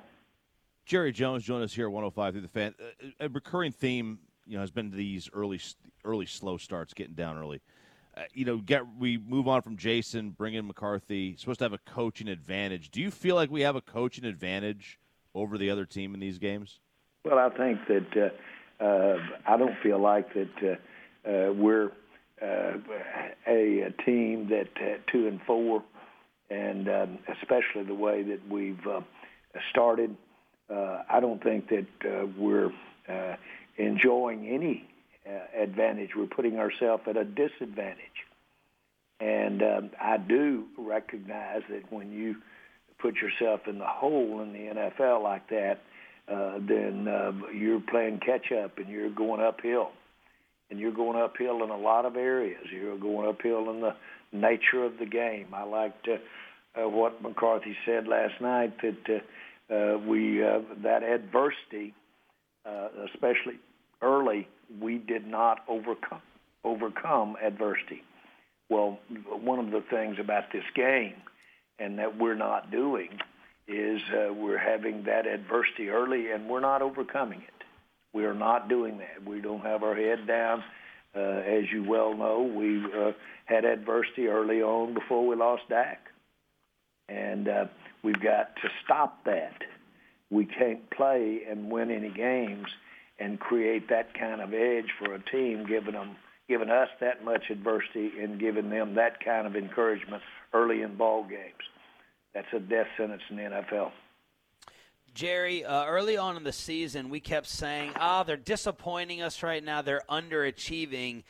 Jerry 0.87 1.13
Jones 1.13 1.45
joined 1.45 1.63
us 1.63 1.73
here 1.73 1.87
at 1.87 1.93
105 1.93 2.33
three 2.33 2.41
the 2.41 2.49
fan. 2.49 2.75
A 3.21 3.29
recurring 3.29 3.71
theme, 3.71 4.19
you 4.47 4.55
know, 4.55 4.61
has 4.61 4.71
been 4.71 4.91
these 4.91 5.29
early 5.33 5.61
early 6.05 6.27
slow 6.27 6.57
starts, 6.57 6.95
getting 6.95 7.15
down 7.15 7.37
early. 7.37 7.59
Uh, 7.59 7.61
you 8.33 8.45
know, 8.45 8.59
get 8.59 8.83
we 8.99 9.19
move 9.19 9.49
on 9.49 9.63
from 9.63 9.77
Jason, 9.77 10.31
bring 10.31 10.55
in 10.55 10.67
McCarthy. 10.67 11.37
Supposed 11.37 11.59
to 11.61 11.65
have 11.65 11.73
a 11.73 11.79
coaching 11.79 12.29
advantage. 12.29 12.91
Do 12.91 13.01
you 13.01 13.11
feel 13.11 13.35
like 13.35 13.51
we 13.51 13.63
have 13.63 13.77
a 13.77 13.81
coaching 13.81 14.25
advantage 14.25 14.99
over 15.35 15.59
the 15.59 15.71
other 15.71 15.85
team 15.85 16.15
in 16.15 16.21
these 16.21 16.39
games? 16.39 16.81
Well, 17.25 17.39
I 17.39 17.51
think 17.51 17.79
that 17.89 18.33
uh, 18.81 18.85
uh, 18.85 19.19
I 19.47 19.57
don't 19.57 19.77
feel 19.83 20.01
like 20.01 20.33
that 20.35 20.79
uh, 21.27 21.29
uh, 21.29 21.53
we're 21.53 21.93
uh, 22.43 22.79
a, 23.47 23.81
a 23.81 23.91
team 24.05 24.49
that 24.49 24.69
uh, 24.77 24.97
two 25.11 25.29
and 25.29 25.41
four, 25.47 25.83
and 26.49 26.89
um, 26.89 27.19
especially 27.29 27.85
the 27.85 27.95
way 27.95 28.23
that 28.23 28.49
we've 28.49 28.87
uh, 28.87 29.01
started. 29.71 30.17
Uh, 30.71 31.03
I 31.11 31.21
don't 31.21 31.43
think 31.43 31.69
that 31.69 31.87
uh, 32.05 32.27
we're 32.39 32.71
uh, 33.09 33.37
enjoying 33.77 34.49
any 34.49 34.89
uh, 34.89 35.00
advantage. 35.57 36.11
We're 36.17 36.27
putting 36.27 36.59
ourselves 36.59 37.03
at 37.07 37.17
a 37.17 37.25
disadvantage. 37.25 37.99
And 39.21 39.63
um, 39.63 39.91
I 40.01 40.17
do 40.17 40.65
recognize 40.79 41.63
that 41.69 41.93
when 41.93 42.11
you 42.11 42.37
put 42.99 43.17
yourself 43.17 43.61
in 43.67 43.79
the 43.79 43.87
hole 43.87 44.41
in 44.43 44.53
the 44.53 44.91
NFL 44.99 45.23
like 45.23 45.49
that, 45.51 45.81
uh, 46.31 46.59
then 46.67 47.07
uh, 47.09 47.33
you're 47.53 47.81
playing 47.81 48.21
catch 48.25 48.53
up 48.53 48.79
and 48.79 48.89
you're 48.89 49.11
going 49.11 49.41
uphill. 49.41 49.91
And 50.71 50.79
you're 50.79 50.93
going 50.93 51.21
uphill 51.21 51.65
in 51.65 51.71
a 51.71 51.77
lot 51.77 52.07
of 52.07 52.17
areas. 52.17 52.65
You're 52.73 52.97
going 52.97 53.29
uphill 53.29 53.71
in 53.71 53.81
the 53.81 53.97
nature 54.33 54.85
of 54.85 54.99
the 54.99 55.07
game. 55.07 55.49
I 55.53 55.65
liked 55.65 56.09
uh, 56.09 56.81
uh, 56.81 56.89
what 56.89 57.21
McCarthy 57.23 57.77
said 57.85 58.07
last 58.07 58.41
night 58.41 58.73
that 58.83 59.23
uh, 59.71 59.75
uh, 59.75 59.99
we 59.99 60.45
uh, 60.45 60.61
that 60.83 61.03
adversity, 61.03 61.95
uh, 62.65 62.89
especially 63.13 63.59
early, 64.03 64.47
we 64.81 64.99
did 64.99 65.27
not 65.27 65.61
overcome 65.69 66.23
overcome 66.65 67.37
adversity. 67.43 68.03
Well, 68.69 68.99
one 69.43 69.59
of 69.59 69.71
the 69.71 69.83
things 69.91 70.19
about 70.21 70.53
this 70.53 70.65
game, 70.75 71.15
and 71.79 71.99
that 71.99 72.19
we're 72.19 72.37
not 72.37 72.71
doing, 72.71 73.09
is 73.67 74.01
uh, 74.13 74.33
we're 74.33 74.59
having 74.59 75.05
that 75.05 75.27
adversity 75.27 75.89
early, 75.89 76.31
and 76.31 76.49
we're 76.49 76.61
not 76.61 76.83
overcoming 76.83 77.41
it. 77.41 77.65
We 78.13 78.25
are 78.25 78.35
not 78.35 78.69
doing 78.69 78.99
that. 78.99 79.27
We 79.27 79.41
don't 79.41 79.63
have 79.63 79.83
our 79.83 79.95
head 79.95 80.27
down. 80.27 80.63
Uh, 81.17 81.19
as 81.19 81.65
you 81.73 81.83
well 81.83 82.15
know, 82.15 82.43
we 82.43 82.85
uh, 82.85 83.13
had 83.47 83.65
adversity 83.65 84.29
early 84.29 84.63
on 84.63 84.95
before 84.95 85.27
we 85.27 85.35
lost 85.35 85.63
Dak, 85.69 86.07
and 87.09 87.49
uh, 87.49 87.65
we've 88.05 88.23
got 88.23 88.55
to 88.63 88.69
stop 88.85 89.25
that. 89.25 89.55
We 90.31 90.45
can't 90.45 90.89
play 90.91 91.41
and 91.51 91.71
win 91.71 91.91
any 91.91 92.11
games 92.11 92.69
and 93.21 93.39
create 93.39 93.89
that 93.91 94.15
kind 94.19 94.41
of 94.41 94.55
edge 94.55 94.89
for 94.99 95.15
a 95.15 95.21
team, 95.31 95.67
giving 95.69 95.93
them, 95.93 96.17
giving 96.49 96.71
us 96.71 96.89
that 97.01 97.23
much 97.25 97.45
adversity 97.51 98.13
and 98.21 98.41
giving 98.41 98.71
them 98.71 98.95
that 98.95 99.23
kind 99.23 99.47
of 99.47 99.55
encouragement 99.55 100.23
early 100.55 100.83
in 100.83 100.97
ball 100.97 101.23
games. 101.23 101.63
That's 102.35 102.53
a 102.55 102.59
death 102.59 102.87
sentence 102.97 103.23
in 103.29 103.37
the 103.37 103.43
NFL. 103.43 103.93
Jerry, 105.13 105.65
uh, 105.65 105.85
early 105.87 106.17
on 106.17 106.37
in 106.37 106.45
the 106.45 106.53
season, 106.53 107.11
we 107.11 107.21
kept 107.21 107.47
saying, 107.47 107.93
"Ah, 107.97 108.21
oh, 108.21 108.25
they're 108.25 108.37
disappointing 108.37 109.21
us 109.23 109.43
right 109.43 109.63
now. 109.63 109.83
They're 109.83 110.03
underachieving." 110.09 111.25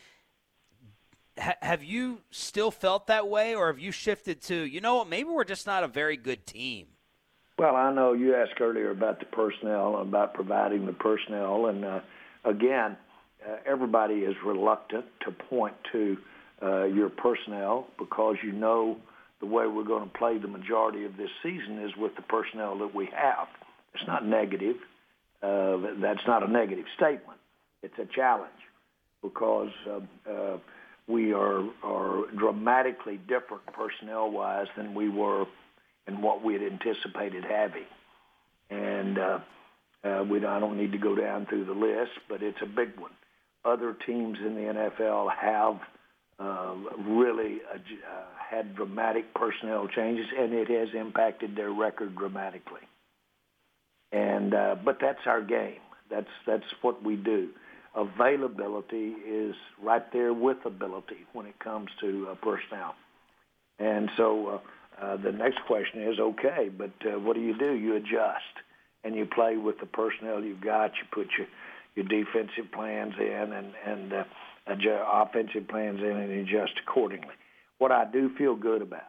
H- 1.38 1.54
have 1.62 1.82
you 1.82 2.20
still 2.30 2.70
felt 2.70 3.06
that 3.06 3.26
way, 3.26 3.54
or 3.54 3.68
have 3.68 3.78
you 3.78 3.90
shifted 3.90 4.42
to, 4.42 4.54
you 4.54 4.82
know 4.82 4.96
what? 4.96 5.08
Maybe 5.08 5.30
we're 5.30 5.44
just 5.44 5.66
not 5.66 5.82
a 5.82 5.88
very 5.88 6.18
good 6.18 6.46
team. 6.46 6.88
Well, 7.60 7.76
I 7.76 7.92
know 7.92 8.14
you 8.14 8.34
asked 8.36 8.58
earlier 8.58 8.90
about 8.90 9.18
the 9.18 9.26
personnel, 9.26 9.98
about 9.98 10.32
providing 10.32 10.86
the 10.86 10.94
personnel, 10.94 11.66
and 11.66 11.84
uh, 11.84 12.00
again, 12.42 12.96
uh, 13.46 13.56
everybody 13.66 14.20
is 14.20 14.34
reluctant 14.42 15.04
to 15.26 15.30
point 15.30 15.74
to 15.92 16.16
uh, 16.62 16.84
your 16.84 17.10
personnel 17.10 17.88
because 17.98 18.36
you 18.42 18.52
know 18.52 18.96
the 19.40 19.46
way 19.46 19.66
we're 19.66 19.84
going 19.84 20.08
to 20.08 20.18
play 20.18 20.38
the 20.38 20.48
majority 20.48 21.04
of 21.04 21.18
this 21.18 21.28
season 21.42 21.84
is 21.84 21.94
with 21.98 22.16
the 22.16 22.22
personnel 22.22 22.78
that 22.78 22.94
we 22.94 23.10
have. 23.14 23.46
It's 23.92 24.06
not 24.06 24.24
negative. 24.24 24.76
Uh, 25.42 26.00
that's 26.00 26.26
not 26.26 26.42
a 26.42 26.50
negative 26.50 26.86
statement. 26.96 27.40
It's 27.82 27.98
a 27.98 28.06
challenge 28.06 28.48
because 29.20 29.68
uh, 29.86 30.30
uh, 30.30 30.56
we 31.06 31.34
are, 31.34 31.62
are 31.82 32.24
dramatically 32.38 33.20
different 33.28 33.66
personnel-wise 33.74 34.68
than 34.78 34.94
we 34.94 35.10
were– 35.10 35.44
and 36.06 36.22
what 36.22 36.44
we 36.44 36.54
had 36.54 36.62
anticipated 36.62 37.44
having. 37.44 37.86
And 38.70 39.18
uh, 39.18 39.38
uh, 40.04 40.24
we, 40.28 40.44
I 40.44 40.60
don't 40.60 40.78
need 40.78 40.92
to 40.92 40.98
go 40.98 41.14
down 41.14 41.46
through 41.46 41.66
the 41.66 41.72
list, 41.72 42.12
but 42.28 42.42
it's 42.42 42.58
a 42.62 42.66
big 42.66 42.98
one. 42.98 43.12
Other 43.64 43.94
teams 44.06 44.38
in 44.44 44.54
the 44.54 44.90
NFL 45.00 45.28
have 45.38 45.80
uh, 46.38 46.74
really 47.06 47.58
uh, 47.72 47.78
had 48.50 48.74
dramatic 48.74 49.34
personnel 49.34 49.86
changes, 49.88 50.26
and 50.38 50.54
it 50.54 50.68
has 50.68 50.88
impacted 50.98 51.54
their 51.54 51.70
record 51.70 52.16
dramatically. 52.16 52.80
And 54.12 54.54
uh, 54.54 54.76
but 54.82 54.98
that's 55.00 55.20
our 55.26 55.42
game. 55.42 55.80
That's 56.10 56.30
that's 56.46 56.64
what 56.80 57.04
we 57.04 57.16
do. 57.16 57.50
Availability 57.94 59.14
is 59.28 59.54
right 59.82 60.10
there 60.12 60.32
with 60.32 60.58
ability 60.64 61.26
when 61.32 61.46
it 61.46 61.58
comes 61.58 61.90
to 62.00 62.28
uh, 62.30 62.34
personnel. 62.36 62.94
And 63.78 64.08
so 64.16 64.46
uh, 64.46 64.58
uh, 65.00 65.16
the 65.16 65.32
next 65.32 65.58
question 65.66 66.02
is, 66.02 66.18
okay, 66.18 66.68
but 66.76 66.92
uh, 67.06 67.18
what 67.18 67.34
do 67.34 67.40
you 67.40 67.56
do? 67.58 67.72
You 67.74 67.96
adjust 67.96 68.54
and 69.02 69.14
you 69.14 69.26
play 69.26 69.56
with 69.56 69.80
the 69.80 69.86
personnel 69.86 70.42
you've 70.42 70.60
got. 70.60 70.92
You 70.96 71.06
put 71.12 71.28
your 71.38 71.46
your 71.96 72.06
defensive 72.06 72.70
plans 72.72 73.14
in 73.18 73.52
and 73.52 73.72
and 73.86 74.12
uh, 74.12 74.24
adjust, 74.66 75.02
offensive 75.12 75.68
plans 75.68 76.00
in 76.00 76.16
and 76.16 76.30
adjust 76.32 76.72
accordingly. 76.86 77.34
What 77.78 77.92
I 77.92 78.04
do 78.04 78.30
feel 78.36 78.54
good 78.54 78.82
about 78.82 79.02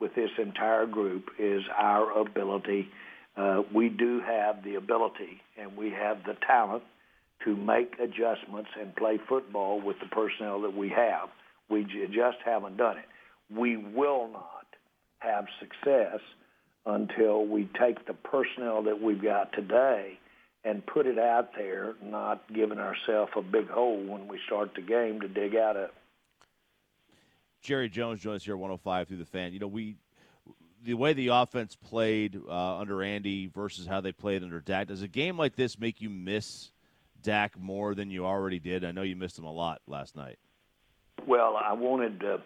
with 0.00 0.14
this 0.14 0.30
entire 0.38 0.86
group 0.86 1.24
is 1.38 1.62
our 1.76 2.18
ability. 2.18 2.88
Uh, 3.36 3.62
we 3.74 3.88
do 3.88 4.20
have 4.20 4.62
the 4.64 4.76
ability 4.76 5.40
and 5.60 5.76
we 5.76 5.90
have 5.90 6.18
the 6.24 6.36
talent 6.46 6.84
to 7.44 7.54
make 7.56 7.94
adjustments 8.00 8.70
and 8.80 8.94
play 8.96 9.18
football 9.28 9.80
with 9.80 9.96
the 10.00 10.06
personnel 10.06 10.60
that 10.62 10.74
we 10.74 10.88
have. 10.88 11.28
We 11.68 11.84
just 11.84 12.38
haven't 12.44 12.76
done 12.76 12.96
it. 12.98 13.04
We 13.54 13.76
will 13.76 14.28
not 14.28 14.55
have 15.26 15.46
success 15.60 16.20
until 16.86 17.46
we 17.46 17.68
take 17.78 18.06
the 18.06 18.14
personnel 18.14 18.82
that 18.84 19.02
we've 19.02 19.22
got 19.22 19.52
today 19.52 20.18
and 20.64 20.84
put 20.86 21.06
it 21.06 21.18
out 21.18 21.50
there, 21.56 21.94
not 22.02 22.42
giving 22.52 22.78
ourselves 22.78 23.32
a 23.36 23.42
big 23.42 23.68
hole 23.68 24.02
when 24.04 24.28
we 24.28 24.38
start 24.46 24.74
the 24.74 24.82
game 24.82 25.20
to 25.20 25.28
dig 25.28 25.54
out 25.54 25.76
of. 25.76 25.90
Jerry 27.62 27.88
Jones 27.88 28.20
joins 28.20 28.44
here 28.44 28.56
105 28.56 29.08
three 29.08 29.16
the 29.16 29.24
fan. 29.24 29.52
You 29.52 29.58
know, 29.58 29.66
we 29.66 29.96
the 30.84 30.94
way 30.94 31.12
the 31.12 31.28
offense 31.28 31.74
played 31.74 32.40
uh, 32.48 32.78
under 32.78 33.02
Andy 33.02 33.48
versus 33.48 33.86
how 33.86 34.00
they 34.00 34.12
played 34.12 34.42
under 34.42 34.60
Dak. 34.60 34.88
Does 34.88 35.02
a 35.02 35.08
game 35.08 35.36
like 35.36 35.56
this 35.56 35.78
make 35.78 36.00
you 36.00 36.10
miss 36.10 36.70
Dak 37.22 37.58
more 37.58 37.94
than 37.94 38.10
you 38.10 38.24
already 38.24 38.60
did? 38.60 38.84
I 38.84 38.92
know 38.92 39.02
you 39.02 39.16
missed 39.16 39.38
him 39.38 39.44
a 39.44 39.52
lot 39.52 39.80
last 39.88 40.14
night. 40.14 40.38
Well, 41.26 41.56
I 41.56 41.72
wanted. 41.72 42.24
Uh, 42.24 42.38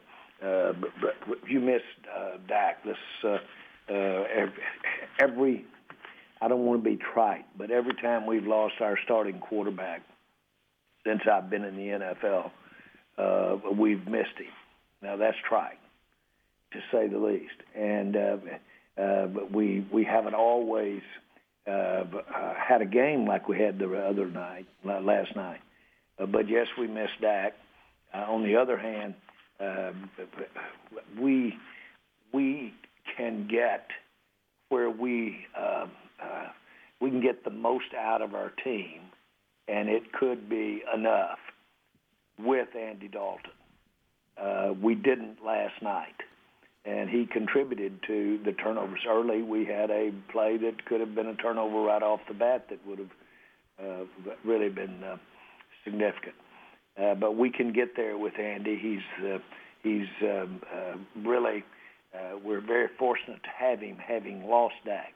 uh, 0.44 0.72
but, 1.00 1.38
you 1.48 1.60
missed 1.60 1.84
uh, 2.14 2.38
Dak. 2.48 2.84
This 2.84 2.96
uh, 3.24 3.38
uh, 3.92 4.24
every. 5.20 5.64
I 6.42 6.48
don't 6.48 6.64
want 6.64 6.82
to 6.82 6.90
be 6.90 6.96
trite, 6.96 7.44
but 7.58 7.70
every 7.70 7.94
time 7.94 8.26
we've 8.26 8.46
lost 8.46 8.74
our 8.80 8.98
starting 9.04 9.40
quarterback 9.40 10.02
since 11.04 11.20
I've 11.30 11.50
been 11.50 11.64
in 11.64 11.76
the 11.76 12.14
NFL, 12.24 12.50
uh, 13.18 13.70
we've 13.74 14.06
missed 14.06 14.38
him. 14.38 14.46
Now 15.02 15.16
that's 15.16 15.36
trite, 15.46 15.78
to 16.72 16.78
say 16.90 17.08
the 17.08 17.18
least. 17.18 17.54
And 17.74 18.16
uh, 18.16 18.36
uh, 19.00 19.26
but 19.26 19.52
we 19.52 19.86
we 19.92 20.04
haven't 20.04 20.34
always 20.34 21.02
uh, 21.66 21.70
uh, 21.70 22.54
had 22.54 22.82
a 22.82 22.86
game 22.86 23.26
like 23.26 23.48
we 23.48 23.58
had 23.58 23.78
the 23.78 23.94
other 23.98 24.26
night, 24.26 24.66
last 24.84 25.36
night. 25.36 25.60
Uh, 26.18 26.26
but 26.26 26.48
yes, 26.48 26.66
we 26.78 26.86
missed 26.86 27.20
Dak. 27.20 27.54
Uh, 28.12 28.26
on 28.28 28.42
the 28.42 28.56
other 28.56 28.76
hand, 28.76 29.14
uh, 29.60 29.92
we 31.20 31.54
we 32.32 32.72
can 33.16 33.48
get 33.50 33.86
where 34.68 34.90
we 34.90 35.46
uh, 35.58 35.86
uh, 36.22 36.46
we 37.00 37.10
can 37.10 37.20
get 37.20 37.44
the 37.44 37.50
most 37.50 37.94
out 37.98 38.22
of 38.22 38.34
our 38.34 38.52
team, 38.64 39.00
and 39.68 39.88
it 39.88 40.12
could 40.12 40.48
be 40.48 40.82
enough 40.94 41.38
with 42.38 42.68
Andy 42.76 43.08
Dalton. 43.08 43.50
Uh, 44.40 44.72
we 44.82 44.94
didn't 44.94 45.44
last 45.44 45.82
night, 45.82 46.16
and 46.84 47.10
he 47.10 47.26
contributed 47.26 48.00
to 48.06 48.38
the 48.44 48.52
turnovers 48.52 49.00
early. 49.08 49.42
We 49.42 49.66
had 49.66 49.90
a 49.90 50.12
play 50.32 50.56
that 50.58 50.84
could 50.86 51.00
have 51.00 51.14
been 51.14 51.26
a 51.26 51.36
turnover 51.36 51.82
right 51.82 52.02
off 52.02 52.20
the 52.28 52.34
bat 52.34 52.66
that 52.70 52.78
would 52.86 52.98
have 52.98 53.10
uh, 53.82 54.04
really 54.44 54.70
been 54.70 55.02
uh, 55.04 55.16
significant. 55.84 56.34
Uh, 56.98 57.14
but 57.14 57.36
we 57.36 57.50
can 57.50 57.72
get 57.72 57.96
there 57.96 58.16
with 58.18 58.38
Andy. 58.38 58.78
He's 58.80 59.26
uh, 59.26 59.38
he's 59.82 60.08
um, 60.22 60.60
uh, 60.74 60.96
really 61.28 61.64
uh, 62.14 62.38
we're 62.42 62.60
very 62.60 62.88
fortunate 62.98 63.42
to 63.42 63.50
have 63.56 63.80
him, 63.80 63.96
having 63.96 64.44
lost 64.44 64.74
Dak. 64.84 65.12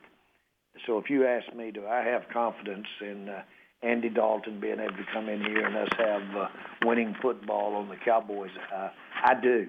So 0.87 0.99
if 0.99 1.11
you 1.11 1.27
ask 1.27 1.55
me, 1.55 1.71
do 1.71 1.87
I 1.87 2.03
have 2.03 2.23
confidence 2.33 2.87
in 3.01 3.29
uh, 3.29 3.43
Andy 3.83 4.09
Dalton 4.09 4.61
being 4.61 4.81
able 4.81 4.97
to 4.97 5.07
come 5.13 5.29
in 5.29 5.41
here 5.41 5.65
and 5.67 5.77
us 5.77 5.89
have 5.99 6.37
uh, 6.37 6.49
winning 6.85 7.15
football 7.21 7.75
on 7.75 7.89
the 7.89 7.97
Cowboys? 7.97 8.51
Uh, 8.75 8.89
I 9.25 9.35
do 9.41 9.69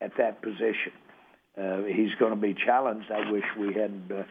at 0.00 0.12
that 0.18 0.42
position. 0.42 0.92
Uh, 1.60 1.82
he's 1.84 2.14
going 2.18 2.32
to 2.32 2.40
be 2.40 2.54
challenged. 2.54 3.10
I 3.10 3.30
wish 3.30 3.44
we 3.58 3.74
had 3.74 3.92
uh, 4.10 4.22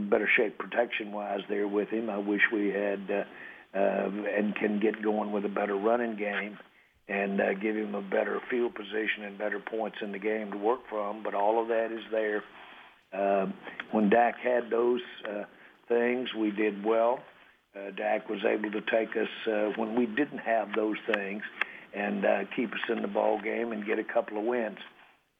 better 0.00 0.28
shape 0.36 0.58
protection-wise 0.58 1.40
there 1.48 1.68
with 1.68 1.88
him. 1.88 2.08
I 2.08 2.18
wish 2.18 2.42
we 2.52 2.68
had 2.68 3.10
uh, 3.10 3.24
and 3.72 4.54
can 4.56 4.80
get 4.80 5.02
going 5.02 5.32
with 5.32 5.44
a 5.44 5.48
better 5.48 5.76
running 5.76 6.16
game 6.16 6.58
and 7.08 7.40
uh, 7.40 7.54
give 7.54 7.76
him 7.76 7.94
a 7.94 8.02
better 8.02 8.40
field 8.50 8.74
position 8.74 9.24
and 9.24 9.36
better 9.36 9.58
points 9.58 9.98
in 10.00 10.12
the 10.12 10.18
game 10.18 10.52
to 10.52 10.58
work 10.58 10.80
from. 10.88 11.22
But 11.22 11.34
all 11.34 11.60
of 11.60 11.68
that 11.68 11.90
is 11.90 12.04
there. 12.10 12.42
Uh, 13.12 13.46
when 13.90 14.08
Dak 14.08 14.36
had 14.38 14.70
those 14.70 15.00
uh, 15.28 15.42
things, 15.88 16.28
we 16.38 16.52
did 16.52 16.84
well. 16.84 17.18
Uh, 17.76 17.90
Dak 17.96 18.28
was 18.28 18.40
able 18.44 18.70
to 18.70 18.80
take 18.80 19.10
us 19.16 19.28
uh, 19.46 19.72
when 19.76 19.96
we 19.96 20.06
didn't 20.06 20.38
have 20.38 20.68
those 20.74 20.96
things 21.12 21.42
and 21.94 22.24
uh, 22.24 22.38
keep 22.54 22.72
us 22.72 22.80
in 22.88 23.02
the 23.02 23.08
ball 23.08 23.40
game 23.40 23.72
and 23.72 23.84
get 23.84 23.98
a 23.98 24.04
couple 24.04 24.38
of 24.38 24.44
wins. 24.44 24.78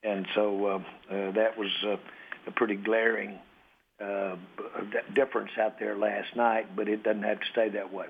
And 0.02 0.26
so 0.34 0.66
uh, 0.66 0.78
uh, 1.14 1.32
that 1.32 1.56
was 1.56 1.70
uh, 1.84 1.96
a 2.46 2.50
pretty 2.50 2.76
glaring 2.76 3.38
uh, 4.00 4.36
difference 5.14 5.50
out 5.60 5.78
there 5.78 5.96
last 5.96 6.34
night, 6.36 6.74
but 6.74 6.88
it 6.88 7.02
doesn't 7.02 7.22
have 7.22 7.40
to 7.40 7.46
stay 7.52 7.68
that 7.70 7.92
way. 7.92 8.06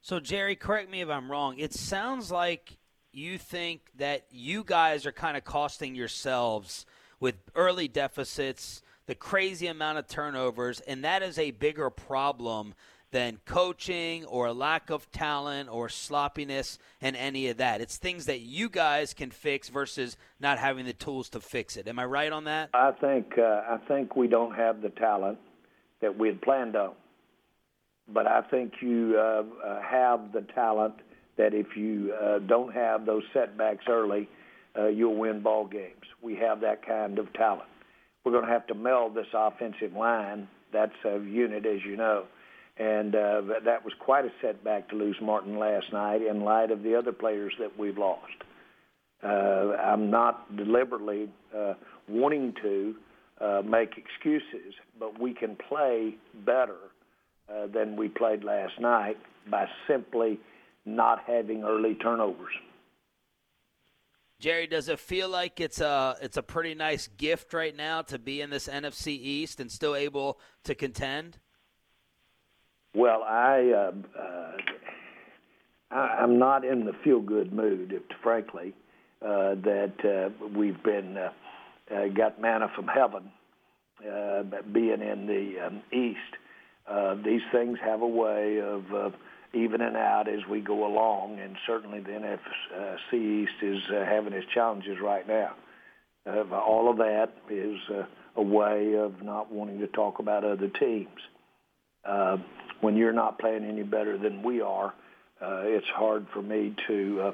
So, 0.00 0.20
Jerry, 0.20 0.56
correct 0.56 0.90
me 0.90 1.00
if 1.00 1.08
I'm 1.08 1.30
wrong. 1.30 1.58
It 1.58 1.72
sounds 1.72 2.30
like 2.30 2.78
you 3.12 3.38
think 3.38 3.90
that 3.96 4.26
you 4.30 4.64
guys 4.64 5.06
are 5.06 5.12
kind 5.12 5.36
of 5.36 5.44
costing 5.44 5.94
yourselves 5.94 6.86
with 7.20 7.36
early 7.54 7.86
deficits, 7.88 8.82
the 9.06 9.14
crazy 9.14 9.66
amount 9.66 9.98
of 9.98 10.08
turnovers, 10.08 10.80
and 10.80 11.04
that 11.04 11.22
is 11.22 11.38
a 11.38 11.52
bigger 11.52 11.90
problem 11.90 12.74
than 13.12 13.38
coaching 13.44 14.24
or 14.24 14.52
lack 14.52 14.90
of 14.90 15.10
talent 15.12 15.68
or 15.70 15.88
sloppiness 15.88 16.78
and 17.00 17.14
any 17.14 17.48
of 17.48 17.58
that. 17.58 17.80
It's 17.80 17.96
things 17.96 18.26
that 18.26 18.40
you 18.40 18.68
guys 18.68 19.14
can 19.14 19.30
fix 19.30 19.68
versus 19.68 20.16
not 20.40 20.58
having 20.58 20.84
the 20.84 20.92
tools 20.92 21.28
to 21.30 21.40
fix 21.40 21.76
it. 21.76 21.86
Am 21.86 21.98
I 21.98 22.04
right 22.04 22.32
on 22.32 22.44
that? 22.44 22.70
I 22.74 22.90
think 22.90 23.38
uh, 23.38 23.62
I 23.68 23.78
think 23.86 24.16
we 24.16 24.26
don't 24.26 24.54
have 24.54 24.82
the 24.82 24.90
talent 24.90 25.38
that 26.00 26.18
we 26.18 26.28
had 26.28 26.42
planned 26.42 26.74
on 26.74 26.94
but 28.08 28.26
I 28.26 28.42
think 28.42 28.74
you 28.80 29.16
uh, 29.18 29.42
uh, 29.64 29.80
have 29.82 30.32
the 30.32 30.42
talent 30.54 30.94
that 31.36 31.54
if 31.54 31.76
you 31.76 32.14
uh, 32.20 32.38
don't 32.40 32.74
have 32.74 33.06
those 33.06 33.22
setbacks 33.32 33.84
early, 33.88 34.28
uh, 34.78 34.88
you'll 34.88 35.16
win 35.16 35.42
ball 35.42 35.66
games. 35.66 36.04
We 36.20 36.36
have 36.36 36.60
that 36.60 36.86
kind 36.86 37.18
of 37.18 37.32
talent. 37.32 37.68
We're 38.24 38.32
going 38.32 38.46
to 38.46 38.50
have 38.50 38.66
to 38.68 38.74
meld 38.74 39.14
this 39.14 39.26
offensive 39.34 39.94
line. 39.94 40.48
That's 40.72 40.92
a 41.04 41.18
unit, 41.18 41.66
as 41.66 41.84
you 41.84 41.96
know. 41.96 42.24
And 42.78 43.14
uh, 43.14 43.42
that 43.64 43.84
was 43.84 43.92
quite 43.98 44.24
a 44.24 44.32
setback 44.40 44.88
to 44.88 44.96
lose 44.96 45.16
Martin 45.20 45.58
last 45.58 45.92
night 45.92 46.22
in 46.22 46.42
light 46.42 46.70
of 46.70 46.82
the 46.82 46.94
other 46.94 47.12
players 47.12 47.52
that 47.58 47.78
we've 47.78 47.98
lost. 47.98 48.32
Uh, 49.22 49.76
I'm 49.76 50.10
not 50.10 50.56
deliberately 50.56 51.28
uh, 51.56 51.74
wanting 52.08 52.54
to 52.62 52.94
uh, 53.40 53.62
make 53.64 53.98
excuses, 53.98 54.74
but 54.98 55.20
we 55.20 55.34
can 55.34 55.56
play 55.68 56.16
better 56.46 56.76
uh, 57.48 57.66
than 57.66 57.96
we 57.96 58.08
played 58.08 58.42
last 58.42 58.80
night 58.80 59.18
by 59.50 59.66
simply 59.86 60.40
not 60.84 61.20
having 61.26 61.62
early 61.62 61.94
turnovers. 61.94 62.52
Jerry, 64.40 64.66
does 64.66 64.88
it 64.88 64.98
feel 64.98 65.28
like 65.28 65.60
it's 65.60 65.80
a 65.80 66.16
it's 66.20 66.36
a 66.36 66.42
pretty 66.42 66.74
nice 66.74 67.08
gift 67.16 67.54
right 67.54 67.76
now 67.76 68.02
to 68.02 68.18
be 68.18 68.40
in 68.40 68.50
this 68.50 68.66
NFC 68.66 69.08
East 69.08 69.60
and 69.60 69.70
still 69.70 69.94
able 69.94 70.40
to 70.64 70.74
contend? 70.74 71.38
Well, 72.94 73.22
I, 73.22 73.70
uh, 73.70 73.92
uh, 74.20 74.52
I 75.90 76.22
am 76.22 76.38
not 76.38 76.64
in 76.64 76.84
the 76.84 76.92
feel 77.04 77.20
good 77.20 77.52
mood, 77.52 77.92
if, 77.92 78.02
frankly, 78.22 78.74
uh, 79.22 79.54
that 79.54 79.94
uh, 80.04 80.48
we've 80.56 80.82
been 80.82 81.16
uh, 81.16 81.30
uh, 81.94 82.08
got 82.08 82.40
manna 82.40 82.68
from 82.74 82.88
heaven, 82.88 83.30
being 84.72 85.00
in 85.00 85.26
the 85.26 85.66
um, 85.66 85.82
East 85.92 86.36
uh, 86.86 87.14
these 87.24 87.42
things 87.52 87.78
have 87.82 88.02
a 88.02 88.06
way 88.06 88.60
of 88.60 88.82
uh, 88.92 89.10
evening 89.54 89.94
out 89.96 90.24
as 90.28 90.40
we 90.50 90.60
go 90.60 90.86
along, 90.86 91.38
and 91.38 91.56
certainly 91.66 92.00
the 92.00 92.10
NFC 92.10 93.14
East 93.14 93.52
is 93.62 93.78
uh, 93.90 94.04
having 94.04 94.32
its 94.32 94.46
challenges 94.52 94.98
right 95.00 95.26
now. 95.26 95.54
Uh, 96.26 96.42
all 96.54 96.90
of 96.90 96.96
that 96.98 97.30
is 97.50 97.78
uh, 97.90 98.04
a 98.36 98.42
way 98.42 98.94
of 98.96 99.22
not 99.22 99.50
wanting 99.52 99.78
to 99.80 99.86
talk 99.88 100.18
about 100.18 100.44
other 100.44 100.68
teams. 100.68 101.08
Uh, 102.04 102.36
when 102.82 102.96
you're 102.96 103.12
not 103.12 103.38
playing 103.38 103.64
any 103.64 103.82
better 103.82 104.18
than 104.18 104.42
we 104.42 104.60
are, 104.60 104.92
uh, 105.40 105.62
it's 105.62 105.86
hard 105.94 106.26
for 106.32 106.42
me 106.42 106.74
to 106.86 107.32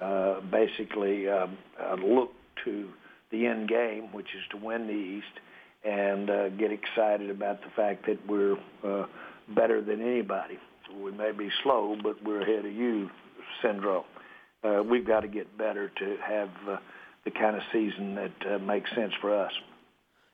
uh, 0.00 0.04
uh, 0.04 0.40
basically 0.42 1.28
uh, 1.28 1.46
uh, 1.82 1.94
look 1.94 2.32
to 2.64 2.88
the 3.30 3.46
end 3.46 3.68
game, 3.68 4.12
which 4.12 4.26
is 4.36 4.42
to 4.50 4.56
win 4.56 4.86
the 4.86 4.92
East, 4.92 5.26
and 5.84 6.28
uh, 6.28 6.48
get 6.50 6.70
excited 6.72 7.30
about 7.30 7.60
the 7.62 7.70
fact 7.74 8.06
that 8.06 8.18
we're 8.28 8.56
uh, 8.84 9.06
better 9.56 9.80
than 9.80 10.02
anybody. 10.02 10.58
We 11.02 11.12
may 11.12 11.32
be 11.32 11.48
slow, 11.62 11.96
but 12.02 12.22
we're 12.24 12.42
ahead 12.42 12.64
of 12.66 12.72
you 12.72 13.08
syndrome. 13.62 14.04
Uh, 14.64 14.82
we've 14.88 15.06
got 15.06 15.20
to 15.20 15.28
get 15.28 15.56
better 15.56 15.88
to 15.88 16.16
have 16.26 16.50
uh, 16.68 16.76
the 17.24 17.30
kind 17.30 17.56
of 17.56 17.62
season 17.72 18.14
that 18.16 18.54
uh, 18.54 18.58
makes 18.58 18.90
sense 18.94 19.12
for 19.20 19.34
us. 19.34 19.52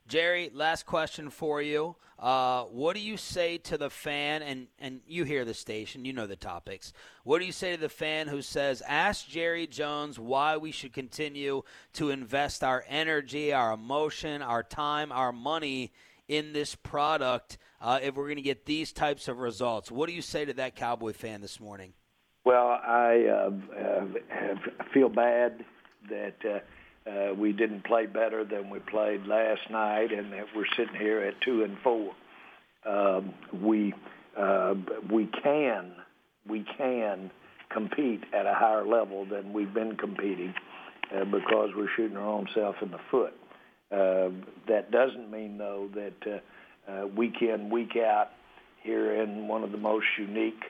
Jerry, 0.06 0.50
last 0.52 0.84
question 0.84 1.30
for 1.30 1.62
you. 1.62 1.96
Uh, 2.18 2.64
what 2.64 2.94
do 2.94 3.00
you 3.00 3.16
say 3.16 3.58
to 3.58 3.76
the 3.76 3.90
fan, 3.90 4.42
and, 4.42 4.66
and 4.78 5.00
you 5.06 5.24
hear 5.24 5.44
the 5.44 5.54
station, 5.54 6.04
you 6.04 6.12
know 6.12 6.26
the 6.26 6.36
topics. 6.36 6.92
What 7.24 7.40
do 7.40 7.46
you 7.46 7.52
say 7.52 7.74
to 7.74 7.80
the 7.80 7.88
fan 7.88 8.28
who 8.28 8.42
says, 8.42 8.82
Ask 8.86 9.26
Jerry 9.28 9.66
Jones 9.66 10.18
why 10.18 10.56
we 10.56 10.70
should 10.70 10.92
continue 10.92 11.62
to 11.94 12.10
invest 12.10 12.62
our 12.62 12.84
energy, 12.88 13.52
our 13.52 13.72
emotion, 13.72 14.42
our 14.42 14.62
time, 14.62 15.10
our 15.10 15.32
money 15.32 15.92
in 16.28 16.52
this 16.52 16.74
product 16.74 17.58
uh, 17.80 17.98
if 18.02 18.14
we're 18.14 18.24
going 18.24 18.36
to 18.36 18.42
get 18.42 18.66
these 18.66 18.92
types 18.92 19.28
of 19.28 19.38
results? 19.38 19.90
What 19.90 20.08
do 20.08 20.14
you 20.14 20.22
say 20.22 20.44
to 20.44 20.52
that 20.54 20.76
Cowboy 20.76 21.12
fan 21.12 21.40
this 21.40 21.60
morning? 21.60 21.94
Well, 22.44 22.68
I 22.68 23.24
uh, 23.26 24.06
feel 24.92 25.08
bad 25.08 25.64
that 26.10 26.62
uh, 27.06 27.34
we 27.34 27.52
didn't 27.52 27.84
play 27.84 28.06
better 28.06 28.44
than 28.44 28.70
we 28.70 28.78
played 28.78 29.26
last 29.26 29.60
night, 29.70 30.12
and 30.12 30.32
that 30.32 30.46
we're 30.56 30.64
sitting 30.76 30.96
here 30.98 31.20
at 31.20 31.34
two 31.42 31.62
and 31.62 31.76
four. 31.82 32.12
Um, 32.86 33.34
we 33.62 33.94
uh, 34.38 34.74
we 35.10 35.28
can 35.42 35.92
we 36.48 36.64
can 36.76 37.30
compete 37.70 38.22
at 38.32 38.46
a 38.46 38.54
higher 38.54 38.86
level 38.86 39.26
than 39.26 39.52
we've 39.52 39.74
been 39.74 39.96
competing 39.96 40.54
uh, 41.14 41.24
because 41.24 41.70
we're 41.76 41.88
shooting 41.96 42.16
our 42.16 42.28
own 42.28 42.46
self 42.54 42.76
in 42.82 42.90
the 42.90 43.00
foot. 43.10 43.34
Uh, 43.92 44.30
that 44.68 44.90
doesn't 44.90 45.30
mean 45.30 45.58
though 45.58 45.88
that 45.94 46.40
uh, 46.88 46.90
uh, 46.90 47.06
week 47.06 47.42
in 47.42 47.70
week 47.70 47.96
out 47.96 48.30
here 48.82 49.22
in 49.22 49.48
one 49.48 49.62
of 49.62 49.72
the 49.72 49.78
most 49.78 50.06
unique 50.18 50.62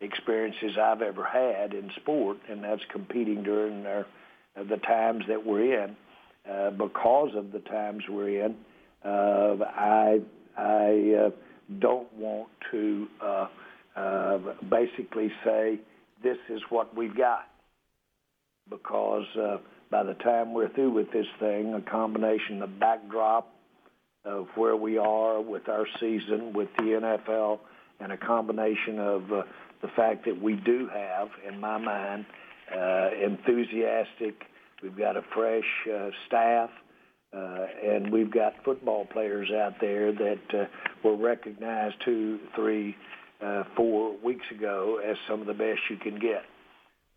experiences 0.00 0.72
I've 0.80 1.02
ever 1.02 1.24
had 1.24 1.74
in 1.74 1.90
sport, 1.96 2.38
and 2.48 2.64
that's 2.64 2.82
competing 2.92 3.42
during 3.42 3.86
our 3.86 4.06
the 4.56 4.76
times 4.78 5.24
that 5.28 5.44
we're 5.44 5.84
in, 5.84 5.96
uh, 6.50 6.70
because 6.70 7.30
of 7.36 7.52
the 7.52 7.60
times 7.60 8.02
we're 8.08 8.44
in, 8.44 8.56
uh, 9.04 9.56
I 9.64 10.20
I 10.56 11.26
uh, 11.26 11.30
don't 11.78 12.12
want 12.14 12.48
to 12.70 13.08
uh, 13.20 14.38
basically 14.68 15.30
say 15.44 15.78
this 16.22 16.38
is 16.48 16.60
what 16.68 16.96
we've 16.96 17.16
got, 17.16 17.48
because 18.68 19.26
uh, 19.36 19.58
by 19.90 20.02
the 20.02 20.14
time 20.14 20.52
we're 20.52 20.68
through 20.68 20.90
with 20.90 21.10
this 21.12 21.26
thing, 21.38 21.74
a 21.74 21.80
combination 21.80 22.62
of 22.62 22.78
backdrop 22.78 23.52
of 24.24 24.48
where 24.54 24.76
we 24.76 24.98
are 24.98 25.40
with 25.40 25.68
our 25.68 25.86
season 25.98 26.52
with 26.52 26.68
the 26.76 26.84
NFL, 26.84 27.60
and 28.00 28.12
a 28.12 28.16
combination 28.16 28.98
of 28.98 29.32
uh, 29.32 29.42
the 29.82 29.88
fact 29.88 30.24
that 30.26 30.40
we 30.40 30.54
do 30.54 30.88
have, 30.92 31.28
in 31.46 31.58
my 31.58 31.78
mind, 31.78 32.26
enthusiastic. 33.22 34.34
We've 34.82 34.96
got 34.96 35.16
a 35.16 35.22
fresh 35.34 35.64
uh, 35.92 36.10
staff, 36.26 36.70
uh, 37.36 37.66
and 37.84 38.10
we've 38.12 38.32
got 38.32 38.54
football 38.64 39.04
players 39.04 39.50
out 39.50 39.74
there 39.80 40.12
that 40.12 40.54
uh, 40.54 40.64
were 41.04 41.16
recognized 41.16 41.96
two, 42.04 42.38
three, 42.56 42.96
uh, 43.44 43.64
four 43.76 44.16
weeks 44.24 44.46
ago 44.50 45.00
as 45.06 45.16
some 45.28 45.40
of 45.40 45.46
the 45.46 45.54
best 45.54 45.80
you 45.90 45.96
can 45.96 46.18
get. 46.18 46.44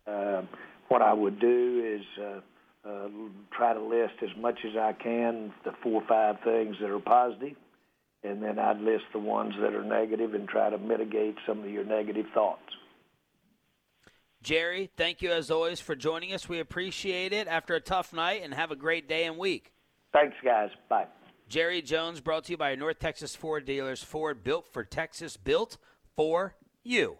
Uh, 0.06 0.42
what 0.88 1.02
I 1.02 1.12
would 1.12 1.40
do 1.40 1.98
is 1.98 2.22
uh, 2.22 2.88
uh, 2.88 3.08
try 3.56 3.72
to 3.72 3.80
list 3.82 4.14
as 4.22 4.30
much 4.38 4.58
as 4.64 4.76
I 4.76 4.92
can 4.92 5.52
the 5.64 5.72
four 5.82 6.02
or 6.02 6.06
five 6.06 6.36
things 6.44 6.76
that 6.80 6.90
are 6.90 7.00
positive, 7.00 7.56
and 8.22 8.42
then 8.42 8.58
I'd 8.58 8.80
list 8.80 9.04
the 9.12 9.18
ones 9.18 9.54
that 9.60 9.74
are 9.74 9.84
negative 9.84 10.34
and 10.34 10.46
try 10.46 10.70
to 10.70 10.78
mitigate 10.78 11.36
some 11.46 11.60
of 11.60 11.70
your 11.70 11.84
negative 11.84 12.26
thoughts. 12.34 12.60
Jerry, 14.44 14.90
thank 14.98 15.22
you 15.22 15.32
as 15.32 15.50
always 15.50 15.80
for 15.80 15.96
joining 15.96 16.34
us. 16.34 16.50
We 16.50 16.60
appreciate 16.60 17.32
it 17.32 17.48
after 17.48 17.74
a 17.74 17.80
tough 17.80 18.12
night 18.12 18.42
and 18.44 18.52
have 18.52 18.70
a 18.70 18.76
great 18.76 19.08
day 19.08 19.24
and 19.24 19.38
week. 19.38 19.72
Thanks, 20.12 20.36
guys. 20.44 20.68
Bye. 20.90 21.06
Jerry 21.48 21.80
Jones 21.80 22.20
brought 22.20 22.44
to 22.44 22.52
you 22.52 22.58
by 22.58 22.74
North 22.74 22.98
Texas 22.98 23.34
Ford 23.34 23.64
Dealers. 23.64 24.02
Ford 24.02 24.44
built 24.44 24.66
for 24.70 24.84
Texas, 24.84 25.38
built 25.38 25.78
for 26.14 26.56
you. 26.82 27.16